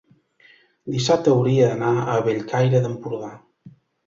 [0.95, 3.31] dissabte hauria d'anar a Bellcaire d'Empordà.